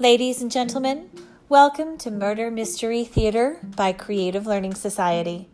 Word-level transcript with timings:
Ladies 0.00 0.42
and 0.42 0.50
gentlemen, 0.50 1.08
welcome 1.48 1.96
to 1.98 2.10
Murder 2.10 2.50
Mystery 2.50 3.04
Theater 3.04 3.60
by 3.76 3.92
Creative 3.92 4.44
Learning 4.44 4.74
Society. 4.74 5.46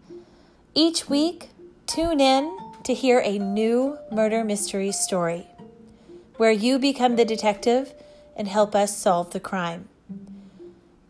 Each 0.72 1.10
week, 1.10 1.50
tune 1.86 2.20
in 2.20 2.56
to 2.84 2.94
hear 2.94 3.20
a 3.20 3.38
new 3.38 3.98
murder 4.10 4.42
mystery 4.42 4.92
story 4.92 5.46
where 6.38 6.50
you 6.50 6.78
become 6.78 7.16
the 7.16 7.24
detective 7.26 7.92
and 8.34 8.48
help 8.48 8.74
us 8.74 8.96
solve 8.96 9.30
the 9.32 9.40
crime. 9.40 9.90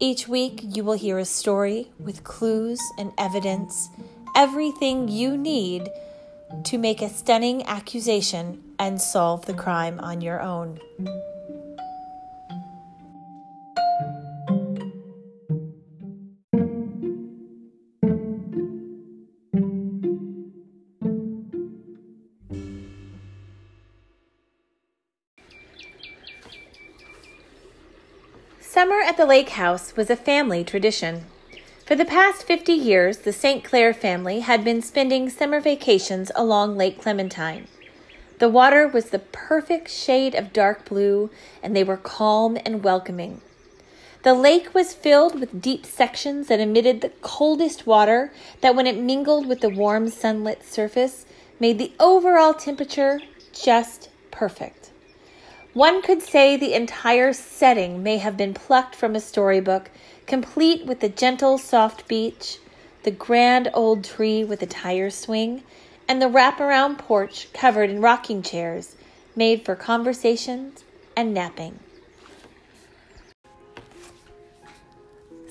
Each 0.01 0.27
week, 0.27 0.63
you 0.65 0.83
will 0.83 0.99
hear 0.99 1.17
a 1.17 1.25
story 1.25 1.93
with 2.01 2.25
clues 2.25 2.81
and 2.99 3.13
evidence, 3.17 3.91
everything 4.35 5.07
you 5.07 5.37
need 5.37 5.89
to 6.65 6.79
make 6.79 7.01
a 7.01 7.09
stunning 7.09 7.65
accusation 7.65 8.61
and 8.77 9.01
solve 9.01 9.47
the 9.47 9.55
crime 9.55 10.01
on 10.01 10.21
your 10.21 10.41
own. 10.41 10.81
Summer 28.81 29.03
at 29.03 29.19
the 29.19 29.27
lake 29.27 29.51
house 29.51 29.95
was 29.95 30.09
a 30.09 30.17
family 30.17 30.65
tradition. 30.65 31.27
For 31.85 31.95
the 31.95 32.07
past 32.07 32.45
50 32.45 32.73
years, 32.73 33.19
the 33.19 33.31
St. 33.31 33.63
Clair 33.63 33.93
family 33.93 34.41
had 34.41 34.65
been 34.65 34.81
spending 34.81 35.29
summer 35.29 35.61
vacations 35.61 36.33
along 36.35 36.79
Lake 36.79 36.99
Clementine. 36.99 37.69
The 38.39 38.49
water 38.49 38.89
was 38.89 39.11
the 39.11 39.19
perfect 39.19 39.91
shade 39.91 40.35
of 40.35 40.55
dark 40.55 40.87
blue, 40.87 41.29
and 41.63 41.77
they 41.77 41.85
were 41.85 41.99
calm 41.99 42.57
and 42.65 42.83
welcoming. 42.83 43.43
The 44.23 44.33
lake 44.33 44.73
was 44.75 44.95
filled 44.95 45.39
with 45.39 45.61
deep 45.61 45.85
sections 45.85 46.47
that 46.47 46.59
emitted 46.59 47.03
the 47.03 47.13
coldest 47.21 47.87
water 47.87 48.33
that, 48.63 48.75
when 48.75 48.87
it 48.87 48.97
mingled 48.97 49.47
with 49.47 49.61
the 49.61 49.69
warm 49.69 50.09
sunlit 50.09 50.65
surface, 50.65 51.27
made 51.61 51.77
the 51.77 51.93
overall 52.01 52.55
temperature 52.55 53.21
just 53.53 54.09
perfect. 54.31 54.80
One 55.75 56.03
could 56.03 56.21
say 56.21 56.57
the 56.57 56.75
entire 56.75 57.33
setting 57.33 58.03
may 58.03 58.19
have 58.19 58.37
been 58.37 58.55
plucked 58.55 58.97
from 58.97 59.15
a 59.15 59.21
storybook 59.21 59.91
complete 60.27 60.85
with 60.85 60.99
the 60.99 61.09
gentle, 61.09 61.59
soft 61.59 62.09
beach, 62.09 62.59
the 63.05 63.13
grand 63.13 63.71
old 63.73 64.03
tree 64.03 64.43
with 64.43 64.63
a 64.63 64.67
tire 64.67 65.11
swing, 65.11 65.63
and 66.09 66.21
the 66.21 66.29
wraparound 66.29 66.99
porch 66.99 67.53
covered 67.53 67.89
in 67.89 68.01
rocking 68.01 68.43
chairs 68.43 68.97
made 69.37 69.65
for 69.65 69.77
conversations 69.77 70.83
and 71.17 71.33
napping. 71.33 71.79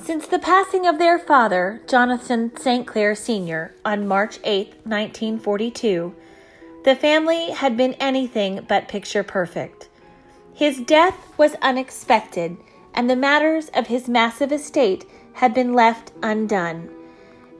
Since 0.03 0.27
the 0.27 0.39
passing 0.39 0.85
of 0.85 0.97
their 0.97 1.19
father, 1.19 1.81
Jonathan 1.87 2.51
St. 2.57 2.85
Clair 2.85 3.15
Sr., 3.15 3.73
on 3.85 4.07
March 4.07 4.39
8, 4.43 4.67
1942, 4.83 6.15
the 6.83 6.95
family 6.95 7.51
had 7.51 7.77
been 7.77 7.93
anything 7.95 8.65
but 8.67 8.87
picture 8.87 9.23
perfect. 9.23 9.88
His 10.59 10.81
death 10.81 11.15
was 11.37 11.55
unexpected 11.61 12.57
and 12.93 13.09
the 13.09 13.15
matters 13.15 13.69
of 13.73 13.87
his 13.87 14.09
massive 14.09 14.51
estate 14.51 15.05
had 15.35 15.53
been 15.53 15.71
left 15.71 16.11
undone. 16.21 16.89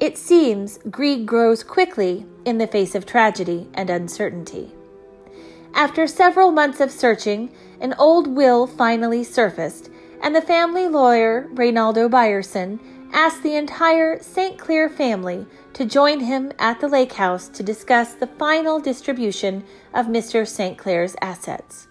It 0.02 0.17
seems 0.17 0.80
greed 0.89 1.25
grows 1.25 1.64
quickly 1.64 2.25
in 2.44 2.58
the 2.58 2.67
face 2.67 2.95
of 2.95 3.06
tragedy 3.06 3.69
and 3.73 3.89
uncertainty. 3.89 4.73
After 5.73 6.08
several 6.08 6.52
months 6.52 6.81
of 6.81 6.91
searching, 6.91 7.53
an 7.80 7.94
old 7.94 8.28
will 8.28 8.67
finally 8.67 9.23
surfaced, 9.23 9.89
and 10.22 10.36
the 10.36 10.41
family 10.41 10.89
lawyer, 10.89 11.47
Reynaldo 11.53 12.09
Byerson, 12.09 12.81
asked 13.13 13.44
the 13.44 13.56
entire 13.56 14.22
St. 14.22 14.59
Clair 14.59 14.90
family 14.90 15.46
to 15.72 15.85
join 15.85 16.19
him 16.19 16.52
at 16.59 16.81
the 16.81 16.90
lake 16.90 17.13
house 17.13 17.47
to 17.47 17.63
discuss 17.63 18.13
the 18.13 18.28
final 18.28 18.78
distribution 18.78 19.63
of 19.94 20.07
Mr. 20.07 20.46
St. 20.46 20.78
Clair's 20.78 21.16
assets. 21.22 21.88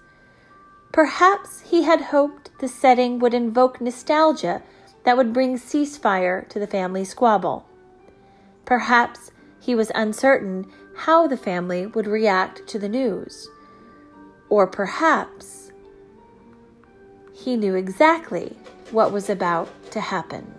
Perhaps 0.98 1.60
he 1.60 1.84
had 1.84 2.00
hoped 2.10 2.50
the 2.58 2.66
setting 2.66 3.20
would 3.20 3.32
invoke 3.32 3.80
nostalgia 3.80 4.64
that 5.04 5.16
would 5.16 5.32
bring 5.32 5.56
ceasefire 5.56 6.48
to 6.48 6.58
the 6.58 6.66
family 6.66 7.04
squabble. 7.04 7.64
Perhaps 8.64 9.30
he 9.60 9.76
was 9.76 9.92
uncertain 9.94 10.66
how 10.96 11.28
the 11.28 11.36
family 11.36 11.86
would 11.86 12.08
react 12.08 12.66
to 12.66 12.80
the 12.80 12.88
news. 12.88 13.48
Or 14.48 14.66
perhaps 14.66 15.70
he 17.32 17.56
knew 17.56 17.76
exactly 17.76 18.56
what 18.90 19.12
was 19.12 19.30
about 19.30 19.68
to 19.92 20.00
happen. 20.00 20.52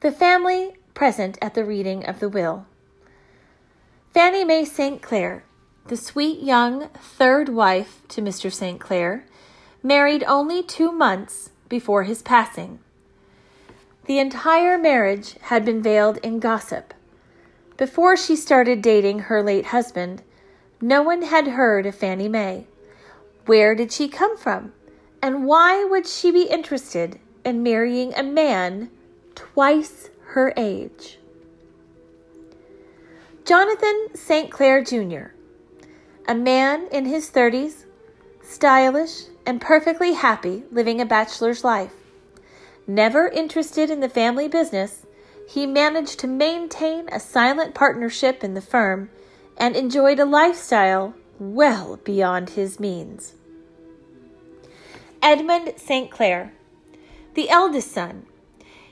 The 0.00 0.12
family 0.12 0.76
present 0.94 1.36
at 1.42 1.52
the 1.52 1.66
reading 1.66 2.06
of 2.06 2.18
the 2.18 2.30
will. 2.30 2.64
Fannie 4.12 4.44
Mae 4.44 4.66
St. 4.66 5.00
Clair, 5.00 5.42
the 5.86 5.96
sweet 5.96 6.42
young 6.42 6.88
third 6.88 7.48
wife 7.48 8.02
to 8.08 8.20
Mr. 8.20 8.52
St. 8.52 8.78
Clair, 8.78 9.24
married 9.82 10.22
only 10.24 10.62
two 10.62 10.92
months 10.92 11.48
before 11.70 12.02
his 12.02 12.20
passing. 12.20 12.78
The 14.04 14.18
entire 14.18 14.76
marriage 14.76 15.36
had 15.44 15.64
been 15.64 15.82
veiled 15.82 16.18
in 16.18 16.40
gossip. 16.40 16.92
Before 17.78 18.14
she 18.14 18.36
started 18.36 18.82
dating 18.82 19.20
her 19.20 19.42
late 19.42 19.66
husband, 19.66 20.20
no 20.78 21.00
one 21.00 21.22
had 21.22 21.48
heard 21.48 21.86
of 21.86 21.94
Fannie 21.94 22.28
Mae. 22.28 22.66
Where 23.46 23.74
did 23.74 23.92
she 23.92 24.08
come 24.08 24.36
from? 24.36 24.74
And 25.22 25.46
why 25.46 25.84
would 25.84 26.06
she 26.06 26.30
be 26.30 26.42
interested 26.42 27.18
in 27.46 27.62
marrying 27.62 28.12
a 28.12 28.22
man 28.22 28.90
twice 29.34 30.10
her 30.34 30.52
age? 30.54 31.18
Jonathan 33.44 34.08
St. 34.14 34.52
Clair 34.52 34.84
Jr., 34.84 35.34
a 36.28 36.34
man 36.34 36.86
in 36.92 37.06
his 37.06 37.28
30s, 37.28 37.86
stylish 38.40 39.24
and 39.44 39.60
perfectly 39.60 40.12
happy 40.12 40.62
living 40.70 41.00
a 41.00 41.04
bachelor's 41.04 41.64
life. 41.64 41.92
Never 42.86 43.26
interested 43.26 43.90
in 43.90 43.98
the 43.98 44.08
family 44.08 44.46
business, 44.46 45.06
he 45.48 45.66
managed 45.66 46.20
to 46.20 46.28
maintain 46.28 47.08
a 47.10 47.18
silent 47.18 47.74
partnership 47.74 48.44
in 48.44 48.54
the 48.54 48.60
firm 48.60 49.10
and 49.56 49.74
enjoyed 49.74 50.20
a 50.20 50.24
lifestyle 50.24 51.14
well 51.40 51.98
beyond 52.04 52.50
his 52.50 52.78
means. 52.78 53.34
Edmund 55.20 55.74
St. 55.78 56.12
Clair, 56.12 56.52
the 57.34 57.50
eldest 57.50 57.90
son. 57.90 58.24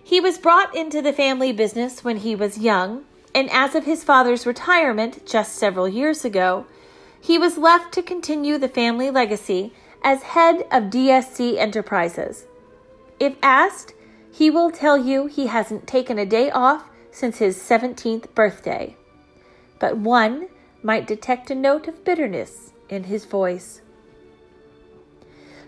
He 0.02 0.18
was 0.18 0.38
brought 0.38 0.74
into 0.74 1.00
the 1.00 1.12
family 1.12 1.52
business 1.52 2.02
when 2.02 2.16
he 2.16 2.34
was 2.34 2.58
young 2.58 3.04
and 3.34 3.48
as 3.50 3.74
of 3.74 3.84
his 3.84 4.02
father's 4.02 4.46
retirement 4.46 5.24
just 5.26 5.54
several 5.54 5.88
years 5.88 6.24
ago, 6.24 6.66
he 7.20 7.38
was 7.38 7.58
left 7.58 7.92
to 7.94 8.02
continue 8.02 8.58
the 8.58 8.68
family 8.68 9.10
legacy 9.10 9.72
as 10.02 10.22
head 10.22 10.62
of 10.72 10.84
DSC 10.84 11.56
Enterprises. 11.56 12.46
If 13.20 13.36
asked, 13.42 13.94
he 14.32 14.50
will 14.50 14.70
tell 14.70 14.96
you 14.96 15.26
he 15.26 15.46
hasn't 15.46 15.86
taken 15.86 16.18
a 16.18 16.26
day 16.26 16.50
off 16.50 16.88
since 17.10 17.38
his 17.38 17.58
17th 17.58 18.34
birthday. 18.34 18.96
But 19.78 19.98
one 19.98 20.48
might 20.82 21.06
detect 21.06 21.50
a 21.50 21.54
note 21.54 21.86
of 21.88 22.04
bitterness 22.04 22.72
in 22.88 23.04
his 23.04 23.26
voice. 23.26 23.82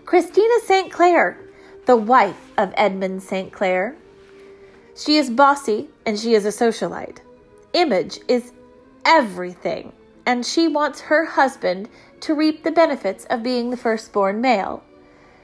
Christina 0.05 0.59
St. 0.65 0.91
Clair, 0.91 1.39
the 1.85 1.95
wife 1.95 2.51
of 2.57 2.73
Edmund 2.75 3.23
St. 3.23 3.51
Clair. 3.51 3.95
She 4.95 5.17
is 5.17 5.29
bossy 5.29 5.89
and 6.05 6.19
she 6.19 6.33
is 6.33 6.45
a 6.45 6.49
socialite 6.49 7.19
image 7.73 8.19
is 8.27 8.51
everything, 9.05 9.91
and 10.25 10.45
she 10.45 10.67
wants 10.67 11.01
her 11.01 11.25
husband 11.25 11.89
to 12.21 12.33
reap 12.33 12.63
the 12.63 12.71
benefits 12.71 13.25
of 13.25 13.43
being 13.43 13.69
the 13.69 13.77
firstborn 13.77 14.39
male. 14.39 14.83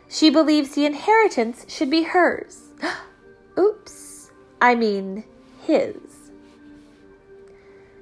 She 0.08 0.30
believes 0.30 0.72
the 0.72 0.86
inheritance 0.86 1.66
should 1.68 1.90
be 1.90 2.04
hers. 2.04 2.70
Oops, 3.60 4.31
I 4.62 4.76
mean 4.76 5.24
his. 5.62 6.31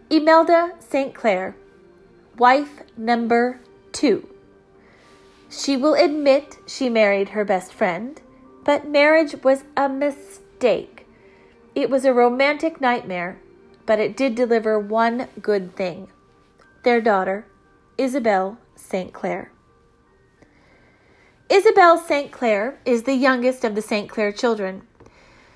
Imelda 0.10 0.74
St. 0.80 1.14
Clair, 1.14 1.56
wife 2.38 2.84
number 2.96 3.60
two. 3.92 4.28
She 5.50 5.76
will 5.76 5.96
admit 5.96 6.58
she 6.66 6.90
married 6.90 7.30
her 7.30 7.44
best 7.44 7.74
friend, 7.74 8.22
but 8.64 8.88
marriage 8.88 9.44
was 9.44 9.64
a 9.76 9.90
mistake. 9.90 11.08
It 11.76 11.90
was 11.90 12.06
a 12.06 12.14
romantic 12.14 12.80
nightmare 12.80 13.40
but 13.88 14.00
it 14.00 14.16
did 14.16 14.36
deliver 14.36 14.78
one 14.78 15.28
good 15.42 15.76
thing 15.76 16.10
their 16.84 17.02
daughter, 17.02 17.46
Isabel 17.98 18.60
St. 18.76 19.12
Clair. 19.12 19.52
Isabel 21.50 21.98
St. 21.98 22.32
Clair 22.32 22.80
is 22.86 23.04
the 23.04 23.16
youngest 23.16 23.64
of 23.64 23.74
the 23.74 23.82
St. 23.82 24.10
Clair 24.10 24.32
children. 24.32 24.84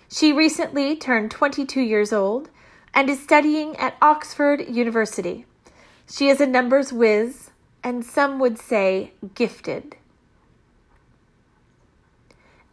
She 0.10 0.34
recently 0.34 0.96
turned 0.96 1.32
22 1.32 1.80
years 1.80 2.12
old 2.12 2.50
and 2.94 3.10
is 3.10 3.22
studying 3.22 3.76
at 3.78 3.96
Oxford 4.02 4.68
University. 4.68 5.46
She 6.10 6.28
is 6.28 6.42
a 6.42 6.46
numbers 6.46 6.92
whiz, 6.92 7.52
and 7.84 8.04
some 8.04 8.40
would 8.40 8.58
say 8.58 9.14
gifted. 9.36 9.96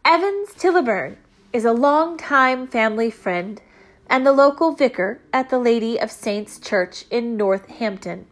Evans 0.03 0.49
Tilliburn 0.53 1.17
is 1.53 1.63
a 1.63 1.71
long-time 1.71 2.67
family 2.67 3.09
friend 3.09 3.61
and 4.09 4.25
the 4.25 4.33
local 4.33 4.73
vicar 4.73 5.21
at 5.31 5.49
the 5.49 5.59
Lady 5.59 5.99
of 5.99 6.11
Saints 6.11 6.59
Church 6.59 7.05
in 7.11 7.37
Northampton. 7.37 8.25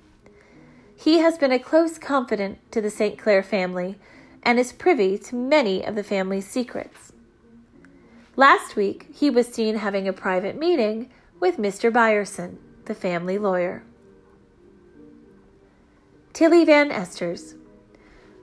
He 0.95 1.19
has 1.19 1.37
been 1.37 1.51
a 1.51 1.59
close 1.59 1.99
confidant 1.99 2.59
to 2.71 2.81
the 2.81 2.89
St. 2.89 3.19
Clair 3.19 3.43
family 3.43 3.99
and 4.41 4.59
is 4.59 4.73
privy 4.73 5.17
to 5.19 5.35
many 5.35 5.85
of 5.85 5.93
the 5.93 6.03
family's 6.03 6.47
secrets. 6.47 7.13
Last 8.35 8.75
week, 8.75 9.07
he 9.13 9.29
was 9.29 9.47
seen 9.47 9.75
having 9.75 10.07
a 10.07 10.13
private 10.13 10.57
meeting 10.57 11.09
with 11.39 11.57
Mr. 11.57 11.91
Byerson, 11.91 12.57
the 12.85 12.95
family 12.95 13.37
lawyer. 13.37 13.83
Tilly 16.33 16.65
Van 16.65 16.89
Esters, 16.89 17.55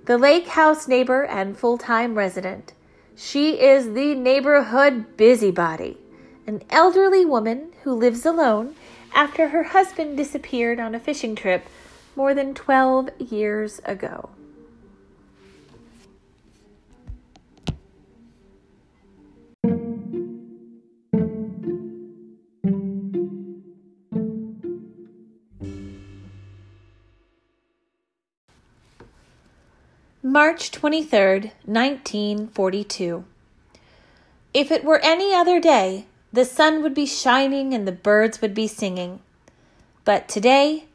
the 0.07 0.19
lake 0.19 0.49
house 0.49 0.87
neighbor 0.87 1.25
and 1.25 1.57
full 1.57 1.79
time 1.79 2.17
resident. 2.17 2.73
She 3.17 3.61
is 3.61 3.93
the 3.93 4.15
neighborhood 4.15 5.17
busybody, 5.17 5.97
an 6.47 6.63
elderly 6.71 7.25
woman 7.25 7.73
who 7.83 7.93
lives 7.93 8.27
alone 8.27 8.75
after 9.15 9.49
her 9.49 9.65
husband 9.65 10.17
disappeared 10.17 10.79
on 10.79 10.95
a 10.95 11.01
fishing 11.01 11.35
trip 11.35 11.67
more 12.17 12.35
than 12.35 12.55
12 12.55 13.11
years 13.19 13.81
ago. 13.85 14.31
March 30.23 30.73
23rd, 30.73 31.53
1942. 31.65 33.25
If 34.53 34.73
it 34.73 34.83
were 34.83 34.99
any 35.01 35.33
other 35.33 35.61
day, 35.61 36.07
the 36.35 36.45
sun 36.45 36.83
would 36.83 36.95
be 36.95 37.07
shining 37.07 37.73
and 37.73 37.87
the 37.87 37.93
birds 37.93 38.43
would 38.43 38.55
be 38.55 38.67
singing. 38.67 39.21
But 40.05 40.27
today, 40.27 40.87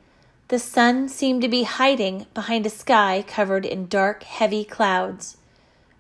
the 0.50 0.60
sun 0.60 1.08
seemed 1.08 1.42
to 1.44 1.48
be 1.48 1.64
hiding 1.64 2.26
behind 2.34 2.66
a 2.66 2.70
sky 2.70 3.24
covered 3.26 3.66
in 3.66 3.88
dark, 3.88 4.24
heavy 4.24 4.66
clouds, 4.66 5.38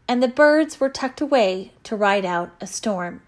and 0.09 0.21
the 0.21 0.27
birds 0.27 0.81
were 0.81 0.89
tucked 0.89 1.21
away 1.21 1.71
to 1.83 1.95
ride 1.95 2.25
out 2.25 2.51
a 2.59 2.68
storm. 2.68 3.21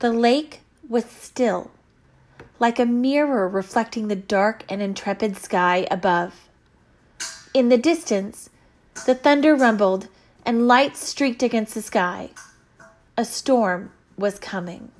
The 0.00 0.12
lake 0.12 0.60
was 0.86 1.06
still, 1.06 1.70
like 2.58 2.78
a 2.78 2.84
mirror 2.84 3.48
reflecting 3.48 4.08
the 4.08 4.14
dark 4.14 4.62
and 4.68 4.82
intrepid 4.82 5.38
sky 5.38 5.86
above. 5.90 6.50
In 7.54 7.70
the 7.70 7.78
distance, 7.78 8.50
the 9.06 9.14
thunder 9.14 9.56
rumbled 9.56 10.08
and 10.44 10.68
lights 10.68 11.08
streaked 11.08 11.42
against 11.42 11.72
the 11.72 11.80
sky. 11.80 12.28
A 13.16 13.24
storm 13.24 13.92
was 14.16 14.38
coming. 14.38 14.90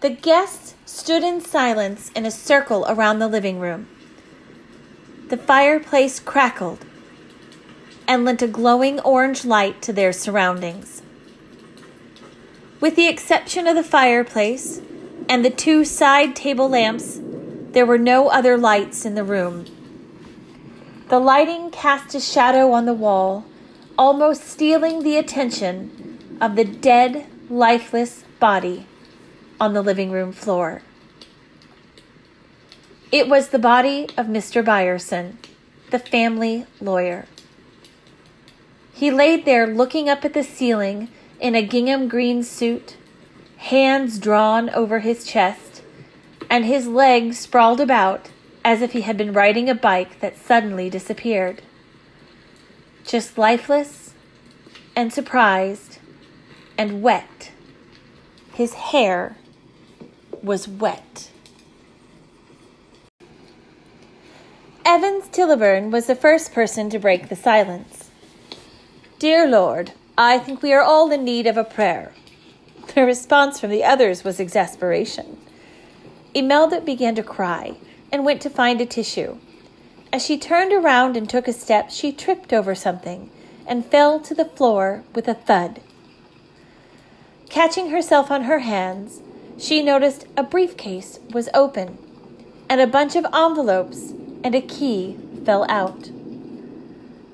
The 0.00 0.10
guests 0.10 0.74
stood 0.84 1.22
in 1.22 1.40
silence 1.40 2.10
in 2.16 2.26
a 2.26 2.30
circle 2.30 2.84
around 2.88 3.20
the 3.20 3.28
living 3.28 3.60
room. 3.60 3.86
The 5.28 5.36
fireplace 5.36 6.18
crackled 6.18 6.84
and 8.08 8.24
lent 8.24 8.42
a 8.42 8.48
glowing 8.48 8.98
orange 9.00 9.44
light 9.44 9.80
to 9.82 9.92
their 9.92 10.12
surroundings. 10.12 11.02
With 12.80 12.96
the 12.96 13.06
exception 13.06 13.68
of 13.68 13.76
the 13.76 13.84
fireplace 13.84 14.80
and 15.28 15.44
the 15.44 15.50
two 15.50 15.84
side 15.84 16.34
table 16.34 16.68
lamps, 16.68 17.20
there 17.70 17.86
were 17.86 17.96
no 17.96 18.28
other 18.28 18.58
lights 18.58 19.04
in 19.04 19.14
the 19.14 19.22
room. 19.22 19.66
The 21.12 21.18
lighting 21.18 21.70
cast 21.70 22.14
a 22.14 22.20
shadow 22.20 22.72
on 22.72 22.86
the 22.86 22.94
wall, 22.94 23.44
almost 23.98 24.48
stealing 24.48 25.02
the 25.02 25.18
attention 25.18 26.38
of 26.40 26.56
the 26.56 26.64
dead, 26.64 27.26
lifeless 27.50 28.24
body 28.40 28.86
on 29.60 29.74
the 29.74 29.82
living 29.82 30.10
room 30.10 30.32
floor. 30.32 30.80
It 33.10 33.28
was 33.28 33.50
the 33.50 33.58
body 33.58 34.08
of 34.16 34.24
Mr. 34.24 34.64
Byerson, 34.64 35.36
the 35.90 35.98
family 35.98 36.64
lawyer. 36.80 37.26
He 38.94 39.10
laid 39.10 39.44
there 39.44 39.66
looking 39.66 40.08
up 40.08 40.24
at 40.24 40.32
the 40.32 40.42
ceiling 40.42 41.08
in 41.38 41.54
a 41.54 41.60
gingham 41.60 42.08
green 42.08 42.42
suit, 42.42 42.96
hands 43.58 44.18
drawn 44.18 44.70
over 44.70 45.00
his 45.00 45.26
chest, 45.26 45.82
and 46.48 46.64
his 46.64 46.86
legs 46.86 47.38
sprawled 47.38 47.82
about 47.82 48.30
as 48.64 48.82
if 48.82 48.92
he 48.92 49.02
had 49.02 49.16
been 49.16 49.32
riding 49.32 49.68
a 49.68 49.74
bike 49.74 50.20
that 50.20 50.36
suddenly 50.36 50.88
disappeared. 50.88 51.62
Just 53.04 53.36
lifeless 53.36 54.14
and 54.94 55.12
surprised 55.12 55.98
and 56.78 57.02
wet. 57.02 57.52
His 58.54 58.74
hair 58.74 59.36
was 60.42 60.68
wet. 60.68 61.30
Evans 64.84 65.28
Tilliburn 65.28 65.90
was 65.90 66.06
the 66.06 66.14
first 66.16 66.52
person 66.52 66.90
to 66.90 66.98
break 66.98 67.28
the 67.28 67.36
silence. 67.36 68.10
Dear 69.18 69.46
Lord, 69.46 69.92
I 70.18 70.38
think 70.38 70.62
we 70.62 70.72
are 70.72 70.82
all 70.82 71.10
in 71.10 71.24
need 71.24 71.46
of 71.46 71.56
a 71.56 71.64
prayer. 71.64 72.12
The 72.94 73.04
response 73.04 73.58
from 73.58 73.70
the 73.70 73.84
others 73.84 74.24
was 74.24 74.38
exasperation. 74.38 75.38
Imelda 76.34 76.80
began 76.80 77.14
to 77.14 77.22
cry 77.22 77.76
and 78.12 78.24
went 78.24 78.42
to 78.42 78.50
find 78.50 78.80
a 78.80 78.86
tissue. 78.86 79.38
As 80.12 80.24
she 80.24 80.38
turned 80.38 80.72
around 80.72 81.16
and 81.16 81.28
took 81.28 81.48
a 81.48 81.52
step, 81.52 81.90
she 81.90 82.12
tripped 82.12 82.52
over 82.52 82.74
something 82.74 83.30
and 83.66 83.86
fell 83.86 84.20
to 84.20 84.34
the 84.34 84.44
floor 84.44 85.02
with 85.14 85.26
a 85.26 85.34
thud. 85.34 85.80
Catching 87.48 87.90
herself 87.90 88.30
on 88.30 88.44
her 88.44 88.60
hands, 88.60 89.22
she 89.58 89.82
noticed 89.82 90.26
a 90.36 90.42
briefcase 90.42 91.18
was 91.32 91.48
open 91.54 91.98
and 92.68 92.80
a 92.80 92.86
bunch 92.86 93.16
of 93.16 93.26
envelopes 93.32 94.12
and 94.44 94.54
a 94.54 94.60
key 94.60 95.16
fell 95.44 95.64
out. 95.68 96.10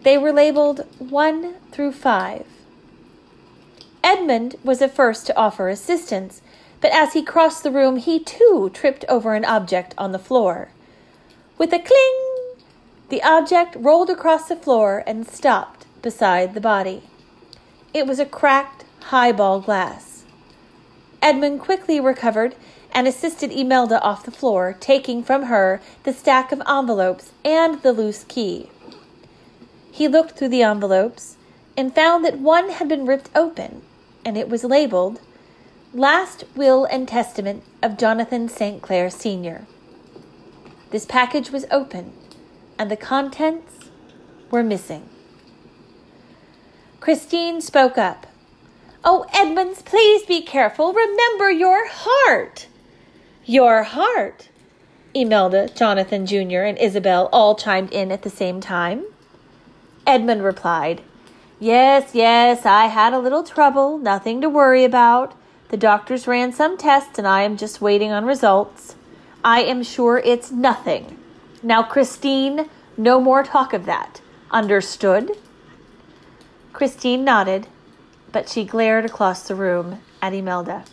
They 0.02 0.16
were 0.16 0.32
labeled 0.32 0.86
1 0.98 1.54
through 1.72 1.92
5. 1.92 2.46
Edmund 4.02 4.56
was 4.62 4.78
the 4.78 4.88
first 4.88 5.26
to 5.26 5.36
offer 5.36 5.68
assistance, 5.68 6.40
but 6.80 6.92
as 6.92 7.12
he 7.12 7.22
crossed 7.22 7.62
the 7.62 7.70
room, 7.70 7.96
he 7.96 8.18
too 8.18 8.70
tripped 8.72 9.04
over 9.08 9.34
an 9.34 9.44
object 9.44 9.94
on 9.98 10.12
the 10.12 10.18
floor. 10.18 10.68
With 11.56 11.72
a 11.72 11.78
cling, 11.78 12.64
the 13.08 13.22
object 13.22 13.76
rolled 13.78 14.10
across 14.10 14.48
the 14.48 14.56
floor 14.56 15.02
and 15.06 15.28
stopped 15.28 15.86
beside 16.02 16.54
the 16.54 16.60
body. 16.60 17.02
It 17.92 18.06
was 18.06 18.20
a 18.20 18.26
cracked 18.26 18.84
highball 19.04 19.60
glass. 19.60 20.24
Edmund 21.20 21.60
quickly 21.60 21.98
recovered 21.98 22.54
and 22.92 23.08
assisted 23.08 23.50
Imelda 23.50 24.00
off 24.02 24.24
the 24.24 24.30
floor, 24.30 24.76
taking 24.78 25.22
from 25.22 25.44
her 25.44 25.80
the 26.04 26.12
stack 26.12 26.52
of 26.52 26.62
envelopes 26.68 27.32
and 27.44 27.82
the 27.82 27.92
loose 27.92 28.24
key. 28.24 28.70
He 29.90 30.06
looked 30.06 30.38
through 30.38 30.50
the 30.50 30.62
envelopes 30.62 31.36
and 31.76 31.94
found 31.94 32.24
that 32.24 32.38
one 32.38 32.70
had 32.70 32.88
been 32.88 33.06
ripped 33.06 33.30
open, 33.34 33.82
and 34.24 34.36
it 34.36 34.48
was 34.48 34.64
labeled 34.64 35.20
Last 35.94 36.44
Will 36.54 36.84
and 36.84 37.08
Testament 37.08 37.62
of 37.82 37.96
Jonathan 37.96 38.50
St. 38.50 38.82
Clair 38.82 39.08
Sr. 39.08 39.66
This 40.90 41.06
package 41.06 41.50
was 41.50 41.64
open, 41.70 42.12
and 42.78 42.90
the 42.90 42.96
contents 42.96 43.88
were 44.50 44.62
missing. 44.62 45.08
Christine 47.00 47.62
spoke 47.62 47.96
up. 47.96 48.26
Oh, 49.02 49.24
Edmonds, 49.32 49.80
please 49.80 50.26
be 50.26 50.42
careful. 50.42 50.92
Remember 50.92 51.50
your 51.50 51.88
heart. 51.88 52.66
Your 53.46 53.84
heart. 53.84 54.50
Imelda, 55.14 55.70
Jonathan 55.74 56.26
Jr., 56.26 56.64
and 56.64 56.76
Isabel 56.76 57.30
all 57.32 57.54
chimed 57.54 57.92
in 57.92 58.12
at 58.12 58.20
the 58.20 58.30
same 58.30 58.60
time. 58.60 59.06
Edmund 60.06 60.44
replied, 60.44 61.00
Yes, 61.58 62.10
yes, 62.12 62.66
I 62.66 62.88
had 62.88 63.14
a 63.14 63.18
little 63.18 63.42
trouble. 63.42 63.96
Nothing 63.96 64.42
to 64.42 64.50
worry 64.50 64.84
about. 64.84 65.34
The 65.70 65.76
doctors 65.76 66.26
ran 66.26 66.52
some 66.52 66.76
tests 66.76 67.18
and 67.18 67.26
I 67.26 67.42
am 67.42 67.56
just 67.56 67.80
waiting 67.80 68.10
on 68.10 68.24
results. 68.24 68.96
I 69.44 69.62
am 69.62 69.82
sure 69.82 70.18
it's 70.18 70.50
nothing. 70.50 71.18
Now, 71.62 71.82
Christine, 71.82 72.68
no 72.96 73.20
more 73.20 73.42
talk 73.42 73.72
of 73.72 73.86
that. 73.86 74.20
Understood? 74.50 75.32
Christine 76.72 77.24
nodded 77.24 77.66
but 78.32 78.48
she 78.48 78.64
glared 78.64 79.04
across 79.04 79.46
the 79.46 79.54
room 79.54 80.00
at 80.20 80.34
Imelda. 80.34 80.84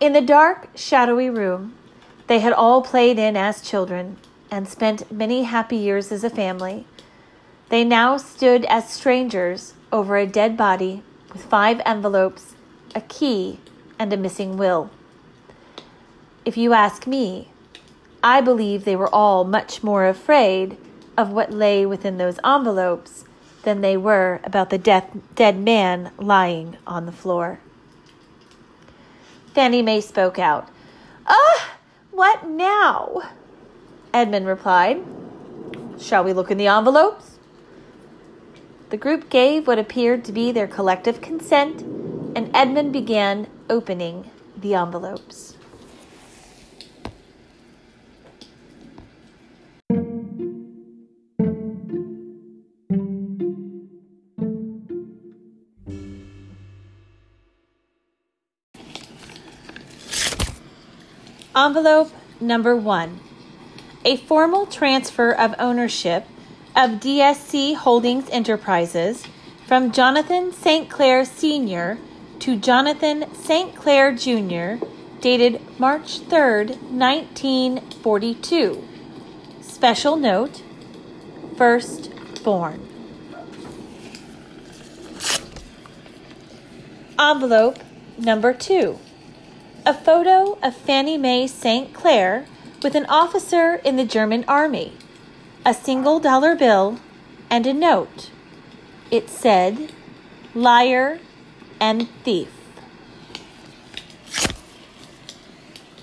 In 0.00 0.12
the 0.12 0.20
dark, 0.20 0.68
shadowy 0.74 1.30
room, 1.30 1.74
they 2.26 2.40
had 2.40 2.52
all 2.52 2.82
played 2.82 3.18
in 3.18 3.36
as 3.36 3.60
children 3.60 4.16
and 4.50 4.68
spent 4.68 5.10
many 5.10 5.44
happy 5.44 5.76
years 5.76 6.12
as 6.12 6.24
a 6.24 6.30
family. 6.30 6.86
They 7.68 7.84
now 7.84 8.16
stood 8.16 8.64
as 8.66 8.88
strangers 8.90 9.74
over 9.90 10.16
a 10.16 10.26
dead 10.26 10.56
body 10.56 11.02
with 11.32 11.44
five 11.44 11.80
envelopes, 11.84 12.53
a 12.94 13.00
key, 13.00 13.60
and 13.98 14.12
a 14.12 14.16
missing 14.16 14.56
will. 14.56 14.90
If 16.44 16.56
you 16.56 16.72
ask 16.72 17.06
me, 17.06 17.48
I 18.22 18.40
believe 18.40 18.84
they 18.84 18.96
were 18.96 19.14
all 19.14 19.44
much 19.44 19.82
more 19.82 20.06
afraid 20.06 20.76
of 21.16 21.30
what 21.30 21.52
lay 21.52 21.86
within 21.86 22.18
those 22.18 22.38
envelopes 22.44 23.24
than 23.62 23.80
they 23.80 23.96
were 23.96 24.40
about 24.44 24.70
the 24.70 24.78
death, 24.78 25.10
dead 25.34 25.58
man 25.58 26.10
lying 26.18 26.76
on 26.86 27.06
the 27.06 27.12
floor. 27.12 27.60
Fanny 29.54 29.82
May 29.82 30.00
spoke 30.00 30.38
out. 30.38 30.68
Ah, 31.26 31.76
what 32.10 32.48
now? 32.48 33.22
Edmund 34.12 34.46
replied. 34.46 35.02
Shall 35.98 36.24
we 36.24 36.32
look 36.32 36.50
in 36.50 36.58
the 36.58 36.66
envelopes? 36.66 37.38
The 38.90 38.96
group 38.96 39.30
gave 39.30 39.66
what 39.66 39.78
appeared 39.78 40.24
to 40.24 40.32
be 40.32 40.52
their 40.52 40.66
collective 40.66 41.20
consent, 41.20 41.84
and 42.34 42.50
Edmund 42.54 42.92
began 42.92 43.46
opening 43.70 44.30
the 44.56 44.74
envelopes. 44.74 45.56
Envelope 61.56 62.10
number 62.40 62.74
one 62.74 63.20
a 64.04 64.16
formal 64.16 64.66
transfer 64.66 65.32
of 65.32 65.54
ownership 65.58 66.26
of 66.76 67.00
DSC 67.00 67.74
Holdings 67.74 68.28
Enterprises 68.30 69.24
from 69.66 69.92
Jonathan 69.92 70.52
St. 70.52 70.90
Clair 70.90 71.24
Sr. 71.24 71.96
to 72.40 72.56
Jonathan 72.56 73.32
St. 73.34 73.74
Clair 73.74 74.14
Jr., 74.14 74.76
dated 75.20 75.60
March 75.78 76.18
3, 76.20 76.66
1942. 76.90 78.88
Special 79.62 80.16
note 80.16 80.62
First 81.56 82.12
Firstborn. 82.44 82.86
Envelope 87.18 87.78
number 88.18 88.52
two 88.52 88.98
a 89.86 89.94
photo 89.94 90.58
of 90.62 90.76
Fannie 90.76 91.18
Mae 91.18 91.46
St. 91.46 91.92
Clair 91.94 92.46
with 92.82 92.94
an 92.94 93.06
officer 93.06 93.76
in 93.76 93.96
the 93.96 94.04
German 94.04 94.44
army, 94.46 94.92
a 95.64 95.72
single 95.72 96.20
dollar 96.20 96.54
bill, 96.54 96.98
and 97.50 97.66
a 97.66 97.72
note. 97.72 98.30
It 99.10 99.30
said, 99.30 99.92
Liar 100.54 101.18
and 101.80 102.08
Thief. 102.22 102.48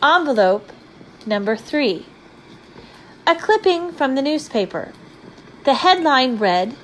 Envelope 0.03 0.71
number 1.25 1.55
three. 1.55 2.05
A 3.27 3.35
clipping 3.35 3.91
from 3.91 4.15
the 4.15 4.21
newspaper. 4.21 4.93
The 5.63 5.75
headline 5.75 6.37
read, 6.37 6.75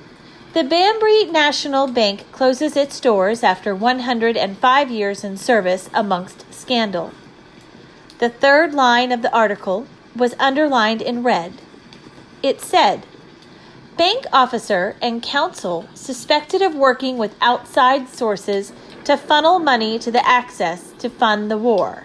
the 0.54 0.64
Banbury 0.64 1.24
National 1.24 1.88
Bank 1.88 2.24
closes 2.32 2.76
its 2.76 3.00
doors 3.00 3.42
after 3.42 3.74
105 3.74 4.90
years 4.90 5.24
in 5.24 5.36
service 5.36 5.90
amongst 5.92 6.52
scandal. 6.54 7.12
The 8.18 8.28
third 8.28 8.72
line 8.72 9.12
of 9.12 9.22
the 9.22 9.32
article 9.32 9.86
was 10.16 10.34
underlined 10.38 11.02
in 11.02 11.22
red. 11.22 11.54
It 12.42 12.60
said, 12.60 13.04
Bank 13.98 14.26
officer 14.32 14.94
and 15.02 15.20
counsel 15.20 15.88
suspected 15.92 16.62
of 16.62 16.72
working 16.72 17.18
with 17.18 17.34
outside 17.40 18.08
sources 18.08 18.72
to 19.02 19.16
funnel 19.16 19.58
money 19.58 19.98
to 19.98 20.12
the 20.12 20.24
Axis 20.24 20.92
to 21.00 21.10
fund 21.10 21.50
the 21.50 21.58
war. 21.58 22.04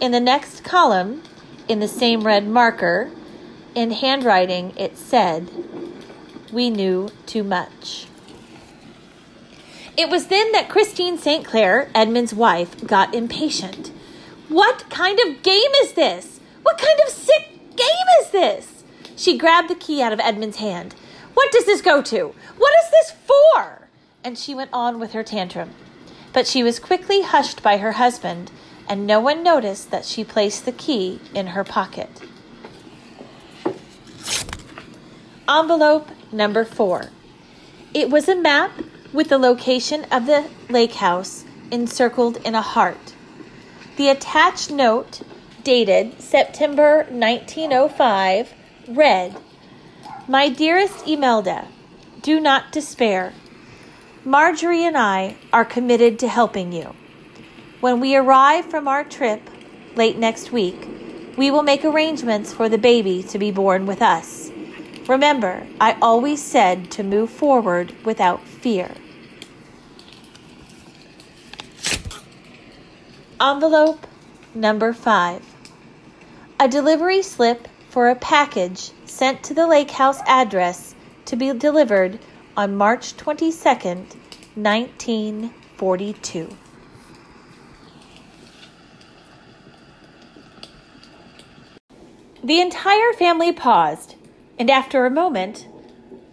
In 0.00 0.12
the 0.12 0.18
next 0.18 0.64
column, 0.64 1.22
in 1.68 1.80
the 1.80 1.88
same 1.88 2.22
red 2.22 2.48
marker, 2.48 3.10
in 3.74 3.90
handwriting, 3.90 4.72
it 4.78 4.96
said, 4.96 5.50
We 6.50 6.70
knew 6.70 7.10
too 7.26 7.44
much. 7.44 8.06
It 9.94 10.08
was 10.08 10.28
then 10.28 10.52
that 10.52 10.70
Christine 10.70 11.18
St. 11.18 11.44
Clair, 11.44 11.90
Edmund's 11.94 12.32
wife, 12.32 12.86
got 12.86 13.14
impatient. 13.14 13.92
What 14.48 14.88
kind 14.88 15.20
of 15.20 15.42
game 15.42 15.70
is 15.82 15.92
this? 15.92 16.40
What 16.62 16.78
kind 16.78 16.98
of 17.06 17.12
sick 17.12 17.76
game 17.76 18.08
is 18.22 18.30
this? 18.30 18.71
She 19.16 19.38
grabbed 19.38 19.68
the 19.68 19.74
key 19.74 20.02
out 20.02 20.12
of 20.12 20.20
Edmund's 20.20 20.56
hand. 20.58 20.94
What 21.34 21.52
does 21.52 21.64
this 21.64 21.80
go 21.80 22.02
to? 22.02 22.34
What 22.58 22.72
is 22.84 22.90
this 22.90 23.14
for? 23.26 23.88
And 24.24 24.38
she 24.38 24.54
went 24.54 24.70
on 24.72 24.98
with 24.98 25.12
her 25.12 25.22
tantrum. 25.22 25.70
But 26.32 26.46
she 26.46 26.62
was 26.62 26.78
quickly 26.78 27.22
hushed 27.22 27.62
by 27.62 27.78
her 27.78 27.92
husband, 27.92 28.50
and 28.88 29.06
no 29.06 29.20
one 29.20 29.42
noticed 29.42 29.90
that 29.90 30.04
she 30.04 30.24
placed 30.24 30.64
the 30.64 30.72
key 30.72 31.20
in 31.34 31.48
her 31.48 31.64
pocket. 31.64 32.10
Envelope 35.48 36.08
number 36.30 36.64
four. 36.64 37.10
It 37.92 38.10
was 38.10 38.28
a 38.28 38.36
map 38.36 38.72
with 39.12 39.28
the 39.28 39.38
location 39.38 40.06
of 40.10 40.26
the 40.26 40.48
lake 40.70 40.94
house 40.94 41.44
encircled 41.70 42.38
in 42.38 42.54
a 42.54 42.62
heart. 42.62 43.14
The 43.96 44.08
attached 44.08 44.70
note, 44.70 45.20
dated 45.62 46.20
September 46.20 47.04
1905, 47.10 48.54
read 48.88 49.36
My 50.28 50.48
dearest 50.48 51.06
Imelda, 51.06 51.68
do 52.20 52.40
not 52.40 52.72
despair. 52.72 53.32
Marjorie 54.24 54.84
and 54.84 54.96
I 54.96 55.36
are 55.52 55.64
committed 55.64 56.18
to 56.20 56.28
helping 56.28 56.72
you. 56.72 56.94
When 57.80 58.00
we 58.00 58.14
arrive 58.14 58.66
from 58.66 58.86
our 58.86 59.04
trip 59.04 59.48
late 59.96 60.16
next 60.16 60.52
week, 60.52 60.88
we 61.36 61.50
will 61.50 61.62
make 61.62 61.84
arrangements 61.84 62.52
for 62.52 62.68
the 62.68 62.78
baby 62.78 63.22
to 63.24 63.38
be 63.38 63.50
born 63.50 63.86
with 63.86 64.02
us. 64.02 64.50
Remember, 65.08 65.66
I 65.80 65.96
always 66.00 66.42
said 66.42 66.90
to 66.92 67.02
move 67.02 67.30
forward 67.30 67.92
without 68.04 68.46
fear. 68.46 68.92
Envelope 73.40 74.06
number 74.54 74.92
five. 74.92 75.42
A 76.60 76.68
delivery 76.68 77.22
slip 77.22 77.66
for 77.92 78.08
a 78.08 78.16
package 78.16 78.90
sent 79.04 79.42
to 79.42 79.52
the 79.52 79.66
Lake 79.66 79.90
House 79.90 80.20
address 80.26 80.94
to 81.26 81.36
be 81.36 81.52
delivered 81.52 82.18
on 82.56 82.74
March 82.74 83.14
22nd, 83.18 84.14
1942. 84.54 86.56
The 92.42 92.60
entire 92.62 93.12
family 93.12 93.52
paused, 93.52 94.14
and 94.58 94.70
after 94.70 95.04
a 95.04 95.10
moment, 95.10 95.68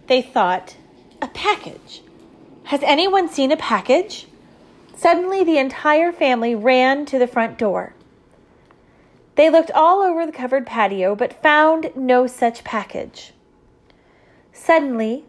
they 0.06 0.22
thought, 0.22 0.78
A 1.20 1.28
package? 1.28 2.00
Has 2.64 2.82
anyone 2.82 3.28
seen 3.28 3.52
a 3.52 3.56
package? 3.58 4.26
Suddenly, 4.96 5.44
the 5.44 5.58
entire 5.58 6.10
family 6.10 6.54
ran 6.54 7.04
to 7.04 7.18
the 7.18 7.26
front 7.26 7.58
door. 7.58 7.94
They 9.36 9.48
looked 9.48 9.70
all 9.70 10.02
over 10.02 10.26
the 10.26 10.32
covered 10.32 10.66
patio, 10.66 11.14
but 11.14 11.42
found 11.42 11.92
no 11.94 12.26
such 12.26 12.64
package. 12.64 13.32
Suddenly, 14.52 15.24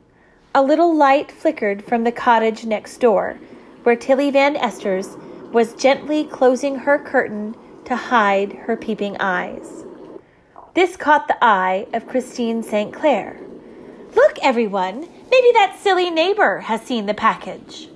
a 0.53 0.61
little 0.61 0.93
light 0.93 1.31
flickered 1.31 1.83
from 1.85 2.03
the 2.03 2.11
cottage 2.11 2.65
next 2.65 2.97
door, 2.97 3.39
where 3.83 3.95
Tilly 3.95 4.29
Van 4.31 4.55
Esters 4.55 5.17
was 5.53 5.73
gently 5.75 6.25
closing 6.25 6.75
her 6.75 6.99
curtain 6.99 7.55
to 7.85 7.95
hide 7.95 8.53
her 8.53 8.75
peeping 8.75 9.15
eyes. 9.19 9.85
This 10.73 10.97
caught 10.97 11.27
the 11.27 11.37
eye 11.41 11.87
of 11.93 12.07
Christine 12.07 12.63
St. 12.63 12.93
Clair. 12.93 13.39
Look, 14.15 14.37
everyone, 14.41 15.01
maybe 15.01 15.51
that 15.53 15.77
silly 15.79 16.09
neighbor 16.09 16.59
has 16.59 16.81
seen 16.81 17.05
the 17.05 17.13
package. 17.13 17.89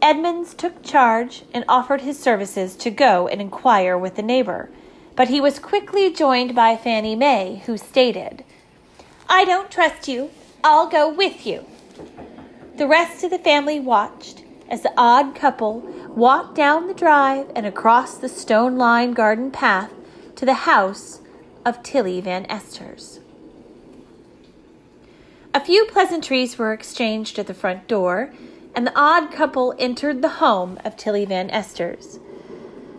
Edmonds 0.00 0.54
took 0.54 0.82
charge 0.82 1.42
and 1.54 1.64
offered 1.68 2.00
his 2.00 2.18
services 2.18 2.74
to 2.76 2.90
go 2.90 3.28
and 3.28 3.40
inquire 3.40 3.96
with 3.96 4.16
the 4.16 4.22
neighbor, 4.22 4.68
but 5.16 5.28
he 5.28 5.40
was 5.40 5.58
quickly 5.58 6.12
joined 6.12 6.54
by 6.54 6.76
Fanny 6.76 7.14
May, 7.14 7.62
who 7.66 7.76
stated, 7.76 8.44
I 9.28 9.44
don't 9.44 9.70
trust 9.70 10.08
you. 10.08 10.30
I'll 10.64 10.88
go 10.88 11.12
with 11.12 11.46
you. 11.46 11.66
The 12.76 12.86
rest 12.86 13.22
of 13.24 13.30
the 13.30 13.38
family 13.38 13.80
watched 13.80 14.44
as 14.68 14.82
the 14.82 14.92
odd 14.96 15.34
couple 15.34 15.80
walked 16.08 16.54
down 16.54 16.86
the 16.86 16.94
drive 16.94 17.50
and 17.54 17.66
across 17.66 18.16
the 18.16 18.28
stone 18.28 18.76
lined 18.76 19.16
garden 19.16 19.50
path 19.50 19.92
to 20.36 20.46
the 20.46 20.54
house 20.54 21.20
of 21.64 21.82
Tilly 21.82 22.20
Van 22.20 22.46
Esters. 22.46 23.20
A 25.54 25.64
few 25.64 25.84
pleasantries 25.84 26.56
were 26.56 26.72
exchanged 26.72 27.38
at 27.38 27.46
the 27.46 27.54
front 27.54 27.86
door 27.86 28.32
and 28.74 28.86
the 28.86 28.98
odd 28.98 29.30
couple 29.30 29.74
entered 29.78 30.22
the 30.22 30.40
home 30.40 30.78
of 30.84 30.96
Tilly 30.96 31.26
Van 31.26 31.50
Esters. 31.50 32.18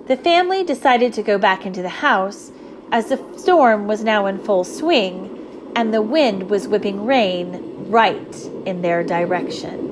The 0.07 0.17
family 0.17 0.63
decided 0.63 1.13
to 1.13 1.23
go 1.23 1.37
back 1.37 1.65
into 1.65 1.81
the 1.81 1.89
house 1.89 2.51
as 2.91 3.07
the 3.07 3.37
storm 3.37 3.87
was 3.87 4.03
now 4.03 4.25
in 4.25 4.37
full 4.37 4.63
swing 4.63 5.71
and 5.75 5.93
the 5.93 6.01
wind 6.01 6.49
was 6.49 6.67
whipping 6.67 7.05
rain 7.05 7.89
right 7.89 8.35
in 8.65 8.81
their 8.81 9.03
direction. 9.03 9.89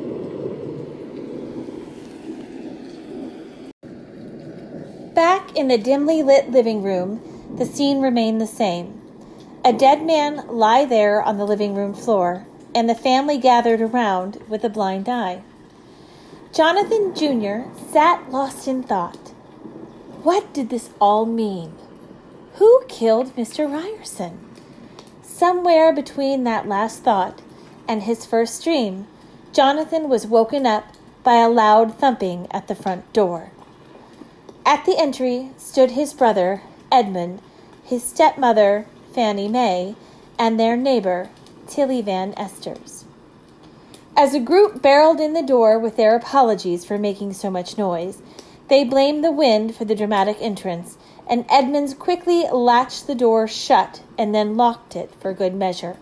Back 5.13 5.56
in 5.56 5.68
the 5.68 5.77
dimly 5.77 6.24
lit 6.24 6.51
living 6.51 6.84
room, 6.84 7.22
the 7.58 7.65
scene 7.65 8.01
remained 8.01 8.41
the 8.41 8.48
same. 8.48 9.01
A 9.63 9.72
dead 9.72 10.03
man 10.03 10.48
lay 10.48 10.86
there 10.86 11.22
on 11.22 11.38
the 11.38 11.46
living 11.46 11.75
room 11.75 11.94
floor, 11.94 12.46
and 12.74 12.89
the 12.89 12.96
family 12.96 13.38
gathered 13.38 13.82
around 13.82 14.41
with 14.48 14.63
a 14.63 14.70
blind 14.70 15.08
eye. 15.08 15.44
Jonathan 16.53 17.13
Jr. 17.13 17.70
sat 17.91 18.32
lost 18.32 18.68
in 18.68 18.84
thought. 18.84 19.20
What 20.23 20.53
did 20.53 20.69
this 20.69 20.91
all 20.99 21.25
mean? 21.25 21.73
Who 22.55 22.83
killed 22.87 23.35
Mr. 23.35 23.67
Ryerson? 23.67 24.37
Somewhere 25.23 25.91
between 25.91 26.43
that 26.43 26.67
last 26.67 27.01
thought 27.01 27.41
and 27.87 28.03
his 28.03 28.23
first 28.23 28.63
dream, 28.63 29.07
Jonathan 29.51 30.09
was 30.09 30.27
woken 30.27 30.67
up 30.67 30.85
by 31.23 31.37
a 31.37 31.49
loud 31.49 31.97
thumping 31.97 32.47
at 32.51 32.67
the 32.67 32.75
front 32.75 33.11
door. 33.13 33.49
At 34.63 34.85
the 34.85 34.95
entry 34.95 35.49
stood 35.57 35.91
his 35.91 36.13
brother, 36.13 36.61
Edmund, 36.91 37.41
his 37.83 38.03
stepmother, 38.03 38.85
Fanny 39.15 39.47
May, 39.47 39.95
and 40.37 40.59
their 40.59 40.77
neighbor, 40.77 41.29
Tilly 41.65 42.03
Van 42.03 42.33
Esters. 42.33 43.05
As 44.15 44.35
a 44.35 44.39
group 44.39 44.83
barreled 44.83 45.19
in 45.19 45.33
the 45.33 45.41
door 45.41 45.79
with 45.79 45.95
their 45.95 46.15
apologies 46.15 46.85
for 46.85 46.99
making 46.99 47.33
so 47.33 47.49
much 47.49 47.75
noise, 47.75 48.21
they 48.71 48.85
blamed 48.85 49.21
the 49.21 49.33
wind 49.33 49.75
for 49.75 49.83
the 49.83 49.93
dramatic 49.93 50.37
entrance, 50.39 50.97
and 51.27 51.43
Edmonds 51.49 51.93
quickly 51.93 52.45
latched 52.49 53.05
the 53.05 53.13
door 53.13 53.45
shut 53.45 54.01
and 54.17 54.33
then 54.33 54.55
locked 54.55 54.95
it 54.95 55.13
for 55.19 55.33
good 55.33 55.53
measure. 55.53 55.95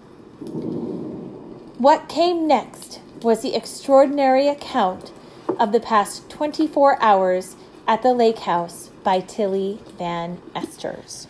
What 1.80 2.08
came 2.08 2.48
next 2.48 3.02
was 3.24 3.42
the 3.42 3.56
extraordinary 3.56 4.48
account 4.48 5.12
of 5.60 5.72
the 5.72 5.80
past 5.80 6.30
24 6.30 7.02
hours 7.02 7.56
at 7.88 8.04
the 8.04 8.14
lake 8.14 8.38
house 8.38 8.92
by 9.04 9.22
Tilly 9.22 9.80
Van 9.98 10.40
Esters. 10.54 11.26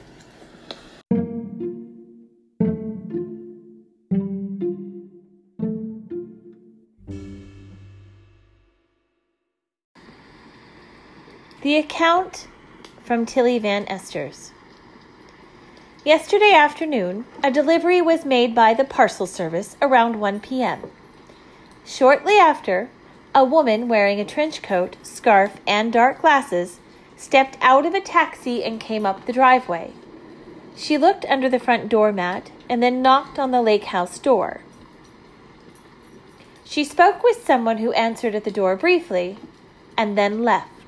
The 11.70 11.78
account 11.78 12.48
from 13.04 13.28
Tilly 13.28 13.60
Van 13.60 13.86
Esters. 13.86 14.50
Yesterday 16.04 16.52
afternoon, 16.52 17.26
a 17.44 17.52
delivery 17.52 18.02
was 18.02 18.26
made 18.26 18.56
by 18.56 18.74
the 18.74 18.84
parcel 18.84 19.28
service 19.28 19.78
around 19.80 20.20
1 20.20 20.40
p.m. 20.40 20.90
Shortly 21.86 22.40
after, 22.40 22.90
a 23.36 23.46
woman 23.46 23.88
wearing 23.88 24.20
a 24.20 24.26
trench 24.26 24.64
coat, 24.64 24.96
scarf, 25.04 25.58
and 25.68 25.94
dark 25.94 26.22
glasses 26.22 26.80
stepped 27.16 27.56
out 27.62 27.86
of 27.86 27.94
a 27.94 28.02
taxi 28.02 28.64
and 28.64 28.82
came 28.82 29.06
up 29.06 29.28
the 29.28 29.32
driveway. 29.34 29.94
She 30.76 30.98
looked 30.98 31.26
under 31.26 31.50
the 31.50 31.60
front 31.60 31.88
doormat 31.88 32.50
and 32.68 32.82
then 32.82 33.04
knocked 33.04 33.38
on 33.38 33.52
the 33.52 33.62
lake 33.62 33.84
house 33.84 34.18
door. 34.18 34.62
She 36.64 36.84
spoke 36.84 37.22
with 37.22 37.46
someone 37.46 37.78
who 37.78 37.94
answered 37.94 38.34
at 38.34 38.44
the 38.44 38.50
door 38.50 38.76
briefly 38.76 39.38
and 39.96 40.18
then 40.18 40.42
left. 40.42 40.79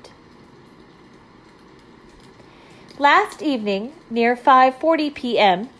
Last 2.98 3.40
evening, 3.40 3.94
near 4.10 4.36
5:40 4.36 5.14
p.m., 5.14 5.70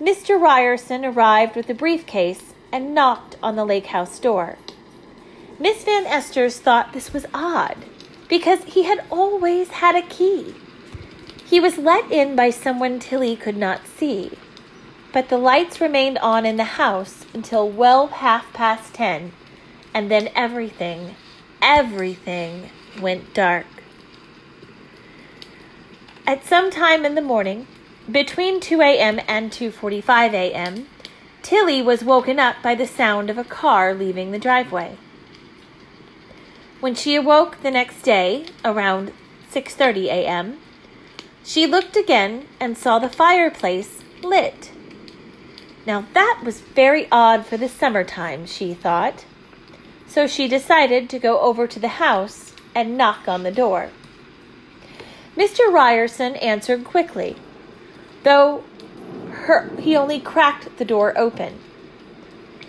Mr. 0.00 0.40
Ryerson 0.40 1.04
arrived 1.04 1.54
with 1.54 1.68
a 1.68 1.74
briefcase 1.74 2.54
and 2.72 2.94
knocked 2.94 3.36
on 3.42 3.56
the 3.56 3.64
lake 3.66 3.88
house 3.88 4.18
door. 4.18 4.56
Miss 5.58 5.84
Van 5.84 6.06
Esters 6.06 6.56
thought 6.56 6.94
this 6.94 7.12
was 7.12 7.26
odd 7.34 7.76
because 8.26 8.64
he 8.64 8.84
had 8.84 9.04
always 9.10 9.68
had 9.68 9.94
a 9.94 10.08
key. 10.08 10.54
He 11.44 11.60
was 11.60 11.76
let 11.76 12.10
in 12.10 12.34
by 12.36 12.48
someone 12.48 13.00
Tilly 13.00 13.36
could 13.36 13.58
not 13.58 13.86
see, 13.86 14.32
but 15.12 15.28
the 15.28 15.36
lights 15.36 15.78
remained 15.78 16.16
on 16.18 16.46
in 16.46 16.56
the 16.56 16.80
house 16.80 17.26
until 17.34 17.68
well 17.68 18.06
half 18.06 18.50
past 18.54 18.94
ten, 18.94 19.32
and 19.92 20.10
then 20.10 20.30
everything, 20.34 21.16
everything 21.60 22.70
went 22.98 23.34
dark. 23.34 23.66
At 26.26 26.44
some 26.44 26.70
time 26.70 27.04
in 27.04 27.14
the 27.14 27.22
morning, 27.22 27.66
between 28.10 28.60
2 28.60 28.80
a.m. 28.80 29.20
and 29.26 29.50
2:45 29.50 30.32
a.m., 30.32 30.86
Tilly 31.42 31.82
was 31.82 32.04
woken 32.04 32.38
up 32.38 32.56
by 32.62 32.74
the 32.74 32.86
sound 32.86 33.30
of 33.30 33.38
a 33.38 33.44
car 33.44 33.94
leaving 33.94 34.30
the 34.30 34.38
driveway. 34.38 34.96
When 36.80 36.94
she 36.94 37.14
awoke 37.14 37.62
the 37.62 37.70
next 37.70 38.02
day, 38.02 38.46
around 38.64 39.12
6:30 39.50 40.06
a.m., 40.06 40.58
she 41.42 41.66
looked 41.66 41.96
again 41.96 42.46
and 42.60 42.76
saw 42.76 42.98
the 42.98 43.08
fireplace 43.08 44.02
lit. 44.22 44.70
Now 45.86 46.06
that 46.12 46.42
was 46.44 46.60
very 46.60 47.08
odd 47.10 47.46
for 47.46 47.56
the 47.56 47.68
summertime, 47.68 48.46
she 48.46 48.74
thought. 48.74 49.24
So 50.06 50.26
she 50.26 50.48
decided 50.48 51.08
to 51.10 51.18
go 51.18 51.40
over 51.40 51.66
to 51.66 51.80
the 51.80 52.00
house 52.04 52.52
and 52.74 52.96
knock 52.98 53.26
on 53.26 53.42
the 53.42 53.50
door. 53.50 53.90
Mr. 55.40 55.72
Ryerson 55.72 56.36
answered 56.36 56.84
quickly, 56.84 57.34
though 58.24 58.62
her, 59.30 59.70
he 59.78 59.96
only 59.96 60.20
cracked 60.20 60.76
the 60.76 60.84
door 60.84 61.16
open. 61.16 61.58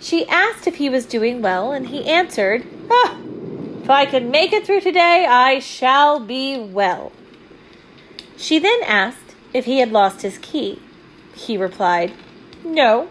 She 0.00 0.26
asked 0.26 0.66
if 0.66 0.76
he 0.76 0.88
was 0.88 1.04
doing 1.04 1.42
well, 1.42 1.70
and 1.70 1.88
he 1.88 2.06
answered, 2.06 2.66
ah, 2.90 3.18
If 3.82 3.90
I 3.90 4.06
can 4.06 4.30
make 4.30 4.54
it 4.54 4.64
through 4.64 4.80
today, 4.80 5.26
I 5.26 5.58
shall 5.58 6.18
be 6.18 6.58
well. 6.58 7.12
She 8.38 8.58
then 8.58 8.80
asked 8.84 9.34
if 9.52 9.66
he 9.66 9.80
had 9.80 9.92
lost 9.92 10.22
his 10.22 10.38
key. 10.38 10.80
He 11.34 11.58
replied, 11.58 12.14
No. 12.64 13.10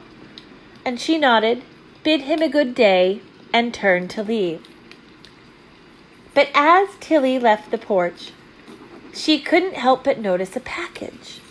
And 0.84 1.00
she 1.00 1.20
nodded, 1.20 1.62
bid 2.02 2.22
him 2.22 2.42
a 2.42 2.50
good 2.50 2.74
day, 2.74 3.22
and 3.54 3.72
turned 3.72 4.10
to 4.10 4.24
leave. 4.24 4.68
But 6.34 6.50
as 6.56 6.90
Tilly 7.00 7.38
left 7.38 7.70
the 7.70 7.78
porch, 7.78 8.32
she 9.14 9.40
couldn't 9.40 9.76
help 9.76 10.04
but 10.04 10.20
notice 10.20 10.56
a 10.56 10.60
package. 10.62 11.42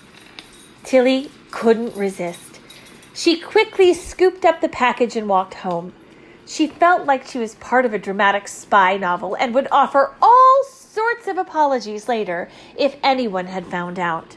Tilly 0.82 1.30
couldn't 1.50 1.96
resist. 1.96 2.60
She 3.14 3.40
quickly 3.40 3.92
scooped 3.92 4.44
up 4.44 4.60
the 4.60 4.68
package 4.68 5.16
and 5.16 5.28
walked 5.28 5.54
home. 5.54 5.92
She 6.46 6.66
felt 6.66 7.06
like 7.06 7.26
she 7.26 7.38
was 7.38 7.54
part 7.56 7.84
of 7.84 7.94
a 7.94 7.98
dramatic 7.98 8.48
spy 8.48 8.96
novel 8.96 9.36
and 9.36 9.54
would 9.54 9.68
offer 9.70 10.14
all 10.20 10.64
sorts 10.64 11.28
of 11.28 11.38
apologies 11.38 12.08
later 12.08 12.48
if 12.76 12.96
anyone 13.02 13.46
had 13.46 13.66
found 13.66 13.98
out. 13.98 14.36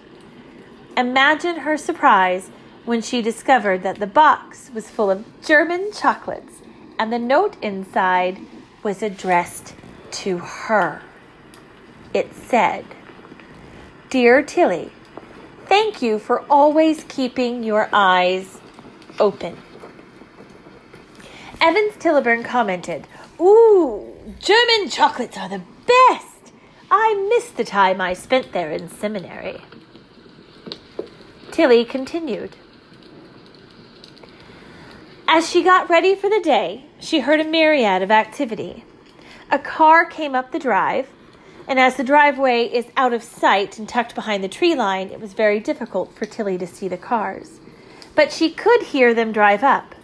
Imagine 0.95 1.61
her 1.61 1.77
surprise 1.77 2.49
when 2.85 3.01
she 3.01 3.21
discovered 3.21 3.81
that 3.83 3.99
the 3.99 4.07
box 4.07 4.69
was 4.73 4.89
full 4.89 5.09
of 5.09 5.25
German 5.41 5.91
chocolates 5.91 6.61
and 6.99 7.11
the 7.11 7.19
note 7.19 7.55
inside 7.61 8.39
was 8.83 9.01
addressed 9.01 9.73
to 10.11 10.37
her. 10.37 11.01
It 12.13 12.35
said, 12.35 12.85
Dear 14.13 14.43
Tilly, 14.43 14.91
thank 15.65 16.03
you 16.03 16.19
for 16.19 16.41
always 16.47 17.03
keeping 17.05 17.63
your 17.63 17.89
eyes 17.91 18.59
open. 19.19 19.57
Evans 21.59 21.95
Tilliburn 21.95 22.45
commented, 22.45 23.07
Ooh, 23.41 24.13
German 24.37 24.91
chocolates 24.91 25.35
are 25.35 25.49
the 25.49 25.63
best. 25.87 26.53
I 26.91 27.27
miss 27.27 27.49
the 27.49 27.63
time 27.63 27.99
I 27.99 28.13
spent 28.13 28.51
there 28.51 28.69
in 28.69 28.87
seminary. 28.87 29.59
Tilly 31.49 31.83
continued. 31.83 32.55
As 35.27 35.49
she 35.49 35.63
got 35.63 35.89
ready 35.89 36.13
for 36.13 36.29
the 36.29 36.39
day, 36.39 36.85
she 36.99 37.21
heard 37.21 37.39
a 37.39 37.43
myriad 37.43 38.03
of 38.03 38.11
activity. 38.11 38.85
A 39.49 39.57
car 39.57 40.05
came 40.05 40.35
up 40.35 40.51
the 40.51 40.59
drive, 40.59 41.07
and 41.67 41.79
as 41.79 41.95
the 41.95 42.03
driveway 42.03 42.65
is 42.65 42.87
out 42.97 43.13
of 43.13 43.23
sight 43.23 43.79
and 43.79 43.87
tucked 43.87 44.15
behind 44.15 44.43
the 44.43 44.49
tree 44.49 44.75
line, 44.75 45.09
it 45.09 45.21
was 45.21 45.33
very 45.33 45.59
difficult 45.59 46.13
for 46.15 46.25
Tilly 46.25 46.57
to 46.57 46.67
see 46.67 46.87
the 46.87 46.97
cars. 46.97 47.59
But 48.15 48.31
she 48.31 48.49
could 48.49 48.83
hear 48.83 49.13
them 49.13 49.31
drive 49.31 49.63
up. 49.63 49.95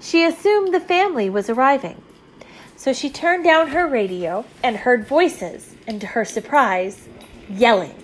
She 0.00 0.24
assumed 0.24 0.72
the 0.72 0.80
family 0.80 1.30
was 1.30 1.48
arriving. 1.48 2.02
So 2.76 2.92
she 2.92 3.08
turned 3.08 3.44
down 3.44 3.68
her 3.68 3.86
radio 3.86 4.44
and 4.62 4.76
heard 4.76 5.06
voices, 5.06 5.74
and 5.86 6.00
to 6.00 6.08
her 6.08 6.24
surprise, 6.24 7.08
yelling. 7.48 7.94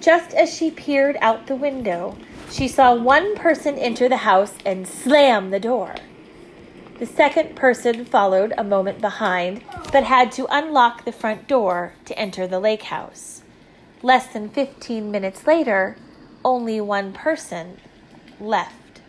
Just 0.00 0.34
as 0.34 0.54
she 0.54 0.70
peered 0.70 1.16
out 1.20 1.46
the 1.46 1.56
window, 1.56 2.18
she 2.50 2.68
saw 2.68 2.94
one 2.94 3.36
person 3.36 3.78
enter 3.78 4.08
the 4.08 4.18
house 4.18 4.54
and 4.66 4.86
slam 4.86 5.50
the 5.50 5.60
door. 5.60 5.94
The 6.98 7.06
second 7.06 7.56
person 7.56 8.04
followed 8.04 8.52
a 8.56 8.64
moment 8.64 9.00
behind, 9.00 9.62
but 9.92 10.04
had 10.04 10.30
to 10.32 10.46
unlock 10.50 11.04
the 11.04 11.12
front 11.12 11.48
door 11.48 11.94
to 12.04 12.18
enter 12.18 12.46
the 12.46 12.60
lake 12.60 12.84
house. 12.84 13.42
Less 14.02 14.32
than 14.32 14.48
15 14.48 15.10
minutes 15.10 15.46
later, 15.46 15.96
only 16.44 16.80
one 16.80 17.12
person 17.12 17.78
left. 18.40 19.00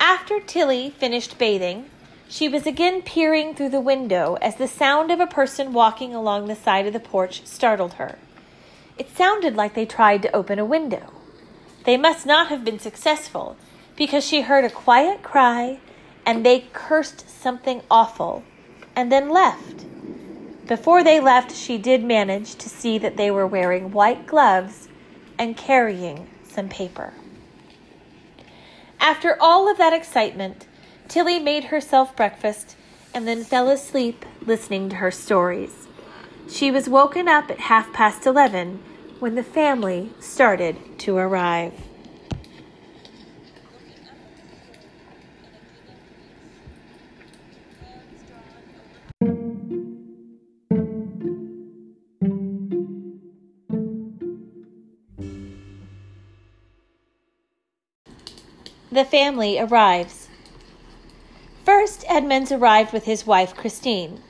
After 0.00 0.40
Tilly 0.40 0.90
finished 0.90 1.38
bathing, 1.38 1.90
she 2.28 2.48
was 2.48 2.66
again 2.66 3.02
peering 3.02 3.54
through 3.54 3.68
the 3.68 3.80
window 3.80 4.36
as 4.42 4.56
the 4.56 4.68
sound 4.68 5.10
of 5.10 5.20
a 5.20 5.26
person 5.26 5.72
walking 5.72 6.14
along 6.14 6.46
the 6.46 6.56
side 6.56 6.86
of 6.86 6.92
the 6.92 7.00
porch 7.00 7.46
startled 7.46 7.94
her. 7.94 8.18
It 8.98 9.16
sounded 9.16 9.54
like 9.54 9.74
they 9.74 9.86
tried 9.86 10.22
to 10.22 10.34
open 10.34 10.58
a 10.58 10.64
window. 10.64 11.12
They 11.84 11.96
must 11.96 12.26
not 12.26 12.48
have 12.48 12.64
been 12.64 12.78
successful 12.78 13.56
because 13.94 14.26
she 14.26 14.42
heard 14.42 14.64
a 14.64 14.70
quiet 14.70 15.22
cry 15.22 15.78
and 16.26 16.44
they 16.44 16.66
cursed 16.72 17.30
something 17.30 17.80
awful 17.90 18.42
and 18.96 19.10
then 19.10 19.30
left. 19.30 19.86
Before 20.66 21.04
they 21.04 21.20
left, 21.20 21.54
she 21.54 21.78
did 21.78 22.02
manage 22.02 22.56
to 22.56 22.68
see 22.68 22.98
that 22.98 23.16
they 23.16 23.30
were 23.30 23.46
wearing 23.46 23.92
white 23.92 24.26
gloves 24.26 24.88
and 25.38 25.56
carrying 25.56 26.28
some 26.42 26.68
paper. 26.68 27.14
After 28.98 29.36
all 29.40 29.70
of 29.70 29.78
that 29.78 29.92
excitement, 29.92 30.66
Tilly 31.06 31.38
made 31.38 31.64
herself 31.64 32.16
breakfast 32.16 32.74
and 33.14 33.28
then 33.28 33.44
fell 33.44 33.70
asleep 33.70 34.26
listening 34.44 34.88
to 34.88 34.96
her 34.96 35.12
stories. 35.12 35.86
She 36.50 36.72
was 36.72 36.88
woken 36.88 37.28
up 37.28 37.50
at 37.50 37.60
half 37.60 37.92
past 37.92 38.26
eleven 38.26 38.82
when 39.20 39.36
the 39.36 39.42
family 39.44 40.10
started 40.18 40.98
to 40.98 41.16
arrive. 41.16 41.85
The 58.96 59.04
family 59.04 59.58
arrives. 59.58 60.28
First, 61.66 62.02
Edmonds 62.08 62.50
arrived 62.50 62.94
with 62.94 63.04
his 63.04 63.26
wife, 63.26 63.54
Christine. 63.54 64.22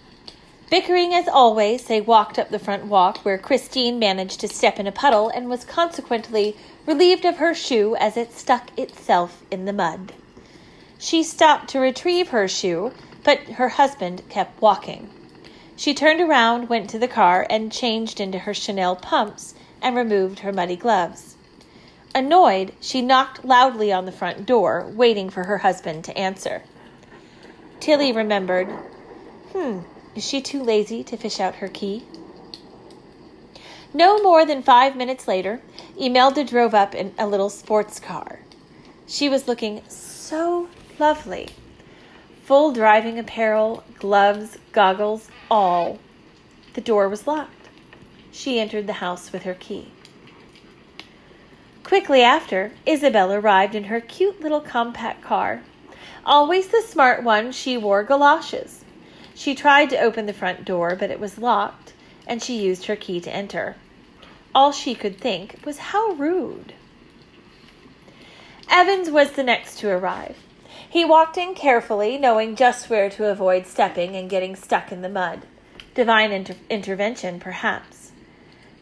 Bickering 0.70 1.14
as 1.14 1.28
always, 1.28 1.84
they 1.84 2.00
walked 2.00 2.36
up 2.36 2.48
the 2.48 2.58
front 2.58 2.86
walk 2.86 3.18
where 3.18 3.38
Christine 3.38 4.00
managed 4.00 4.40
to 4.40 4.48
step 4.48 4.80
in 4.80 4.88
a 4.88 4.90
puddle 4.90 5.28
and 5.28 5.48
was 5.48 5.64
consequently 5.64 6.56
relieved 6.84 7.24
of 7.24 7.36
her 7.36 7.54
shoe 7.54 7.94
as 7.94 8.16
it 8.16 8.32
stuck 8.32 8.76
itself 8.76 9.44
in 9.52 9.66
the 9.66 9.72
mud. 9.72 10.12
She 10.98 11.22
stopped 11.22 11.68
to 11.68 11.78
retrieve 11.78 12.30
her 12.30 12.48
shoe, 12.48 12.90
but 13.22 13.38
her 13.42 13.68
husband 13.68 14.28
kept 14.28 14.60
walking. 14.60 15.08
She 15.76 15.94
turned 15.94 16.20
around, 16.20 16.68
went 16.68 16.90
to 16.90 16.98
the 16.98 17.06
car, 17.06 17.46
and 17.48 17.70
changed 17.70 18.18
into 18.18 18.40
her 18.40 18.52
Chanel 18.52 18.96
pumps 18.96 19.54
and 19.80 19.94
removed 19.94 20.40
her 20.40 20.52
muddy 20.52 20.74
gloves. 20.74 21.35
Annoyed, 22.16 22.72
she 22.80 23.02
knocked 23.02 23.44
loudly 23.44 23.92
on 23.92 24.06
the 24.06 24.10
front 24.10 24.46
door, 24.46 24.90
waiting 24.94 25.28
for 25.28 25.44
her 25.44 25.58
husband 25.58 26.02
to 26.04 26.16
answer. 26.16 26.62
Tilly 27.78 28.10
remembered, 28.10 28.70
hmm, 29.52 29.80
is 30.14 30.26
she 30.26 30.40
too 30.40 30.62
lazy 30.62 31.04
to 31.04 31.18
fish 31.18 31.40
out 31.40 31.56
her 31.56 31.68
key? 31.68 32.04
No 33.92 34.22
more 34.22 34.46
than 34.46 34.62
five 34.62 34.96
minutes 34.96 35.28
later, 35.28 35.60
Imelda 35.98 36.42
drove 36.42 36.72
up 36.72 36.94
in 36.94 37.12
a 37.18 37.26
little 37.26 37.50
sports 37.50 38.00
car. 38.00 38.40
She 39.06 39.28
was 39.28 39.46
looking 39.46 39.82
so 39.86 40.70
lovely. 40.98 41.50
Full 42.44 42.72
driving 42.72 43.18
apparel, 43.18 43.84
gloves, 43.98 44.56
goggles, 44.72 45.28
all. 45.50 45.98
The 46.72 46.80
door 46.80 47.10
was 47.10 47.26
locked. 47.26 47.68
She 48.32 48.58
entered 48.58 48.86
the 48.86 49.04
house 49.04 49.32
with 49.32 49.42
her 49.42 49.52
key. 49.52 49.92
Quickly 51.86 52.20
after, 52.20 52.72
Isabel 52.84 53.32
arrived 53.32 53.76
in 53.76 53.84
her 53.84 54.00
cute 54.00 54.40
little 54.40 54.60
compact 54.60 55.22
car. 55.22 55.62
Always 56.24 56.66
the 56.66 56.82
smart 56.82 57.22
one, 57.22 57.52
she 57.52 57.76
wore 57.76 58.02
galoshes. 58.02 58.84
She 59.36 59.54
tried 59.54 59.90
to 59.90 60.00
open 60.00 60.26
the 60.26 60.32
front 60.32 60.64
door, 60.64 60.96
but 60.98 61.12
it 61.12 61.20
was 61.20 61.38
locked, 61.38 61.92
and 62.26 62.42
she 62.42 62.60
used 62.60 62.86
her 62.86 62.96
key 62.96 63.20
to 63.20 63.32
enter. 63.32 63.76
All 64.52 64.72
she 64.72 64.96
could 64.96 65.20
think 65.20 65.60
was 65.64 65.78
how 65.78 66.10
rude. 66.14 66.72
Evans 68.68 69.08
was 69.08 69.30
the 69.30 69.44
next 69.44 69.78
to 69.78 69.88
arrive. 69.88 70.38
He 70.90 71.04
walked 71.04 71.38
in 71.38 71.54
carefully, 71.54 72.18
knowing 72.18 72.56
just 72.56 72.90
where 72.90 73.08
to 73.10 73.30
avoid 73.30 73.64
stepping 73.64 74.16
and 74.16 74.28
getting 74.28 74.56
stuck 74.56 74.90
in 74.90 75.02
the 75.02 75.08
mud. 75.08 75.42
Divine 75.94 76.32
inter- 76.32 76.56
intervention, 76.68 77.38
perhaps. 77.38 78.10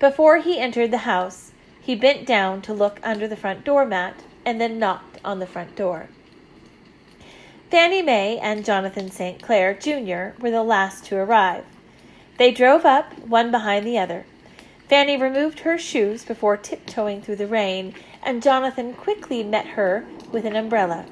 Before 0.00 0.38
he 0.38 0.58
entered 0.58 0.90
the 0.90 1.04
house, 1.04 1.50
he 1.84 1.94
bent 1.94 2.24
down 2.24 2.62
to 2.62 2.72
look 2.72 2.98
under 3.02 3.28
the 3.28 3.36
front 3.36 3.62
doormat 3.62 4.22
and 4.44 4.58
then 4.58 4.78
knocked 4.78 5.18
on 5.22 5.38
the 5.38 5.46
front 5.46 5.76
door. 5.76 6.08
Fannie 7.70 8.00
Mae 8.00 8.38
and 8.38 8.64
Jonathan 8.64 9.10
St. 9.10 9.42
Clair 9.42 9.74
Jr. 9.74 10.40
were 10.40 10.50
the 10.50 10.62
last 10.62 11.04
to 11.06 11.16
arrive. 11.16 11.64
They 12.38 12.52
drove 12.52 12.86
up, 12.86 13.18
one 13.18 13.50
behind 13.50 13.86
the 13.86 13.98
other. 13.98 14.24
Fanny 14.88 15.16
removed 15.16 15.60
her 15.60 15.76
shoes 15.76 16.24
before 16.24 16.56
tiptoeing 16.56 17.20
through 17.20 17.36
the 17.36 17.46
rain, 17.46 17.94
and 18.22 18.42
Jonathan 18.42 18.94
quickly 18.94 19.42
met 19.42 19.66
her 19.66 20.06
with 20.32 20.46
an 20.46 20.56
umbrella. 20.56 21.04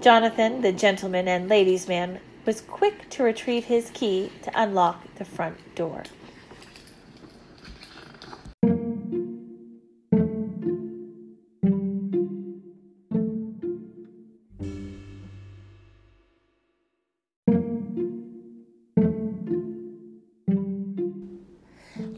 Jonathan, 0.00 0.60
the 0.60 0.72
gentleman 0.72 1.28
and 1.28 1.48
ladies' 1.48 1.86
man, 1.86 2.18
was 2.44 2.60
quick 2.60 3.08
to 3.10 3.22
retrieve 3.22 3.66
his 3.66 3.90
key 3.94 4.32
to 4.42 4.50
unlock 4.54 5.04
the 5.16 5.24
front 5.24 5.56
door. 5.76 6.02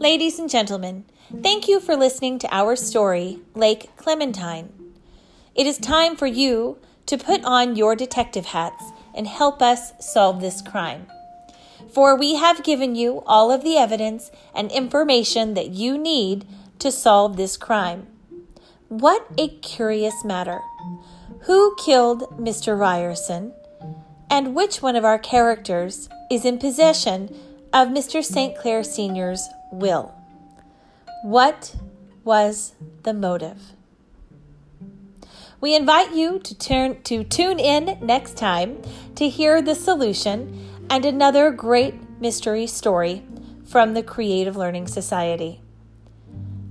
Ladies 0.06 0.38
and 0.38 0.48
gentlemen, 0.48 1.04
thank 1.42 1.66
you 1.66 1.80
for 1.80 1.96
listening 1.96 2.38
to 2.38 2.54
our 2.54 2.76
story, 2.76 3.40
Lake 3.56 3.90
Clementine. 3.96 4.72
It 5.52 5.66
is 5.66 5.78
time 5.78 6.14
for 6.14 6.28
you 6.28 6.78
to 7.06 7.18
put 7.18 7.44
on 7.44 7.74
your 7.74 7.96
detective 7.96 8.46
hats 8.46 8.92
and 9.16 9.26
help 9.26 9.60
us 9.60 9.94
solve 9.98 10.40
this 10.40 10.62
crime. 10.62 11.08
For 11.92 12.14
we 12.14 12.36
have 12.36 12.62
given 12.62 12.94
you 12.94 13.24
all 13.26 13.50
of 13.50 13.64
the 13.64 13.76
evidence 13.76 14.30
and 14.54 14.70
information 14.70 15.54
that 15.54 15.70
you 15.70 15.98
need 15.98 16.46
to 16.78 16.92
solve 16.92 17.36
this 17.36 17.56
crime. 17.56 18.06
What 18.86 19.26
a 19.36 19.48
curious 19.48 20.24
matter. 20.24 20.60
Who 21.46 21.74
killed 21.84 22.30
Mr. 22.38 22.78
Ryerson? 22.78 23.54
And 24.30 24.54
which 24.54 24.80
one 24.80 24.94
of 24.94 25.04
our 25.04 25.18
characters 25.18 26.08
is 26.30 26.44
in 26.44 26.60
possession 26.60 27.36
of 27.72 27.88
Mr. 27.88 28.22
St. 28.22 28.56
Clair 28.56 28.84
Sr.'s 28.84 29.48
will. 29.72 30.14
What 31.22 31.76
was 32.24 32.74
the 33.02 33.14
motive? 33.14 33.72
We 35.60 35.74
invite 35.74 36.14
you 36.14 36.38
to 36.40 36.58
turn 36.58 37.02
to 37.04 37.24
tune 37.24 37.58
in 37.58 37.98
next 38.00 38.36
time 38.36 38.82
to 39.14 39.28
hear 39.28 39.62
the 39.62 39.74
solution 39.74 40.68
and 40.90 41.04
another 41.04 41.50
great 41.50 41.94
mystery 42.20 42.66
story 42.66 43.24
from 43.66 43.94
the 43.94 44.02
Creative 44.02 44.56
Learning 44.56 44.86
Society. 44.86 45.60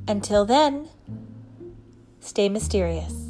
Until 0.08 0.46
then, 0.46 0.88
stay 2.20 2.48
mysterious. 2.48 3.25